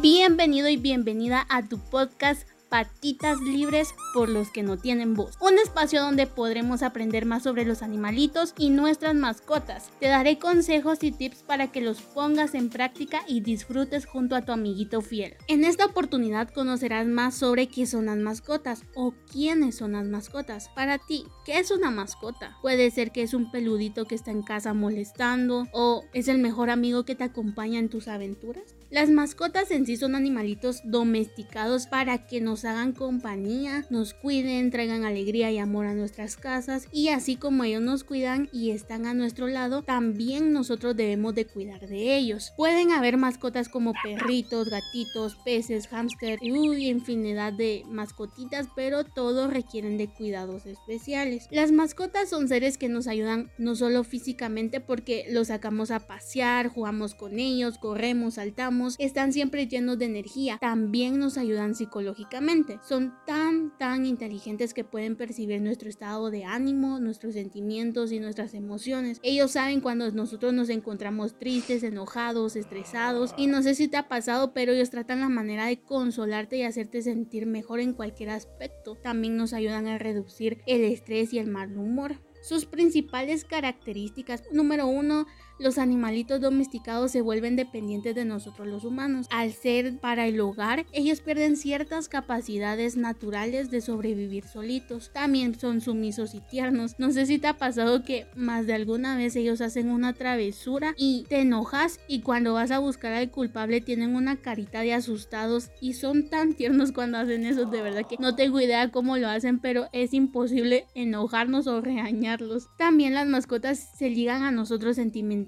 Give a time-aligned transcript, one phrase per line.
[0.00, 5.36] Bienvenido y bienvenida a tu podcast Patitas Libres por los que no tienen voz.
[5.40, 9.90] Un espacio donde podremos aprender más sobre los animalitos y nuestras mascotas.
[9.98, 14.42] Te daré consejos y tips para que los pongas en práctica y disfrutes junto a
[14.42, 15.34] tu amiguito fiel.
[15.48, 20.68] En esta oportunidad conocerás más sobre qué son las mascotas o quiénes son las mascotas.
[20.76, 22.56] Para ti, ¿qué es una mascota?
[22.62, 26.70] Puede ser que es un peludito que está en casa molestando o es el mejor
[26.70, 28.77] amigo que te acompaña en tus aventuras.
[28.90, 35.04] Las mascotas en sí son animalitos domesticados para que nos hagan compañía, nos cuiden, traigan
[35.04, 39.12] alegría y amor a nuestras casas y así como ellos nos cuidan y están a
[39.12, 42.54] nuestro lado, también nosotros debemos de cuidar de ellos.
[42.56, 49.98] Pueden haber mascotas como perritos, gatitos, peces, hámster y infinidad de mascotitas, pero todos requieren
[49.98, 51.46] de cuidados especiales.
[51.50, 56.68] Las mascotas son seres que nos ayudan no solo físicamente porque los sacamos a pasear,
[56.68, 60.58] jugamos con ellos, corremos, saltamos, están siempre llenos de energía.
[60.60, 62.78] También nos ayudan psicológicamente.
[62.86, 68.54] Son tan, tan inteligentes que pueden percibir nuestro estado de ánimo, nuestros sentimientos y nuestras
[68.54, 69.20] emociones.
[69.22, 73.34] Ellos saben cuando nosotros nos encontramos tristes, enojados, estresados.
[73.36, 76.62] Y no sé si te ha pasado, pero ellos tratan la manera de consolarte y
[76.62, 78.96] hacerte sentir mejor en cualquier aspecto.
[78.96, 82.20] También nos ayudan a reducir el estrés y el mal humor.
[82.40, 85.26] Sus principales características, número uno,
[85.58, 89.26] los animalitos domesticados se vuelven dependientes de nosotros los humanos.
[89.30, 95.10] Al ser para el hogar, ellos pierden ciertas capacidades naturales de sobrevivir solitos.
[95.12, 96.94] También son sumisos y tiernos.
[96.98, 100.94] No sé si te ha pasado que más de alguna vez ellos hacen una travesura
[100.96, 105.70] y te enojas y cuando vas a buscar al culpable tienen una carita de asustados
[105.80, 107.64] y son tan tiernos cuando hacen eso.
[107.64, 112.68] De verdad que no tengo idea cómo lo hacen, pero es imposible enojarnos o regañarlos.
[112.76, 115.47] También las mascotas se ligan a nosotros sentimentalmente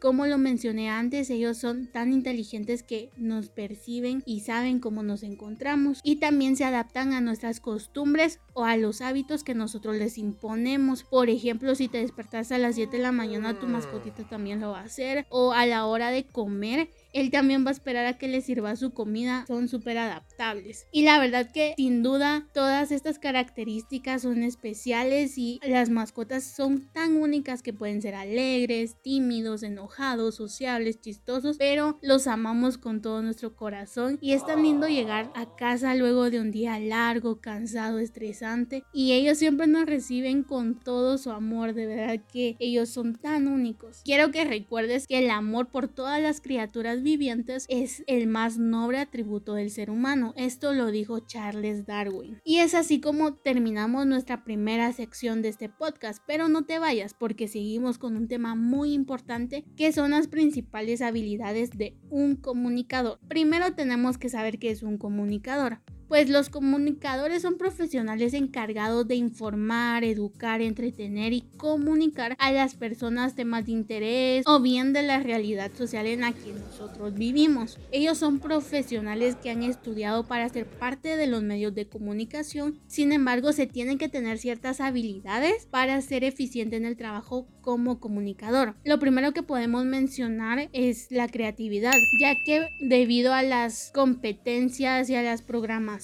[0.00, 5.22] como lo mencioné antes, ellos son tan inteligentes que nos perciben y saben cómo nos
[5.22, 10.18] encontramos y también se adaptan a nuestras costumbres o a los hábitos que nosotros les
[10.18, 11.04] imponemos.
[11.04, 14.70] Por ejemplo, si te despertas a las 7 de la mañana, tu mascotita también lo
[14.70, 18.18] va a hacer o a la hora de comer él también va a esperar a
[18.18, 20.86] que le sirva su comida, son súper adaptables.
[20.92, 26.88] Y la verdad que sin duda todas estas características son especiales y las mascotas son
[26.92, 33.22] tan únicas que pueden ser alegres, tímidos, enojados, sociables, chistosos, pero los amamos con todo
[33.22, 37.98] nuestro corazón y es tan lindo llegar a casa luego de un día largo, cansado,
[37.98, 43.14] estresante y ellos siempre nos reciben con todo su amor, de verdad que ellos son
[43.14, 44.02] tan únicos.
[44.04, 48.98] Quiero que recuerdes que el amor por todas las criaturas vivientes es el más noble
[48.98, 50.32] atributo del ser humano.
[50.36, 52.40] Esto lo dijo Charles Darwin.
[52.44, 57.14] Y es así como terminamos nuestra primera sección de este podcast, pero no te vayas
[57.14, 63.18] porque seguimos con un tema muy importante que son las principales habilidades de un comunicador.
[63.28, 69.14] Primero tenemos que saber qué es un comunicador pues los comunicadores son profesionales encargados de
[69.14, 75.20] informar, educar, entretener y comunicar a las personas temas de interés o bien de la
[75.20, 77.78] realidad social en la que nosotros vivimos.
[77.92, 83.12] Ellos son profesionales que han estudiado para ser parte de los medios de comunicación, sin
[83.12, 88.74] embargo se tienen que tener ciertas habilidades para ser eficiente en el trabajo como comunicador.
[88.82, 95.14] Lo primero que podemos mencionar es la creatividad, ya que debido a las competencias y
[95.14, 95.99] a las programas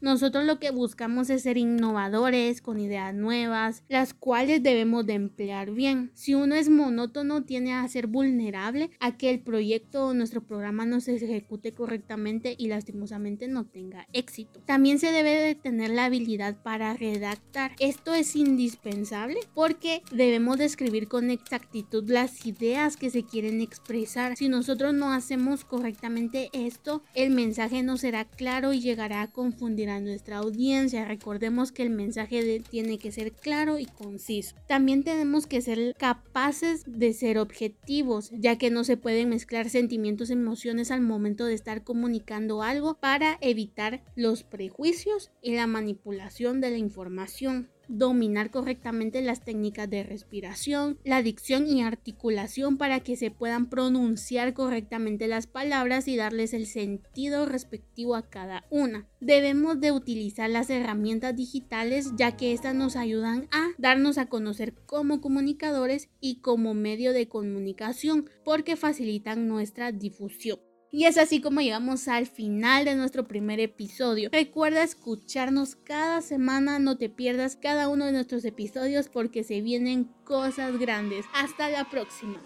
[0.00, 5.70] nosotros lo que buscamos es ser innovadores, con ideas nuevas, las cuales debemos de emplear
[5.70, 6.10] bien.
[6.14, 10.86] Si uno es monótono, tiene a ser vulnerable a que el proyecto o nuestro programa
[10.86, 14.60] no se ejecute correctamente y lastimosamente no tenga éxito.
[14.66, 17.72] También se debe de tener la habilidad para redactar.
[17.78, 24.36] Esto es indispensable porque debemos de escribir con exactitud las ideas que se quieren expresar.
[24.36, 30.00] Si nosotros no hacemos correctamente esto, el mensaje no será claro y llegará confundir a
[30.00, 31.04] nuestra audiencia.
[31.04, 34.56] Recordemos que el mensaje tiene que ser claro y conciso.
[34.66, 40.30] También tenemos que ser capaces de ser objetivos, ya que no se pueden mezclar sentimientos
[40.30, 46.70] emociones al momento de estar comunicando algo para evitar los prejuicios y la manipulación de
[46.70, 53.30] la información dominar correctamente las técnicas de respiración, la dicción y articulación para que se
[53.30, 59.06] puedan pronunciar correctamente las palabras y darles el sentido respectivo a cada una.
[59.20, 64.74] Debemos de utilizar las herramientas digitales ya que estas nos ayudan a darnos a conocer
[64.86, 70.58] como comunicadores y como medio de comunicación porque facilitan nuestra difusión.
[70.94, 74.30] Y es así como llegamos al final de nuestro primer episodio.
[74.30, 80.08] Recuerda escucharnos cada semana, no te pierdas cada uno de nuestros episodios porque se vienen
[80.22, 81.26] cosas grandes.
[81.34, 82.40] Hasta la próxima.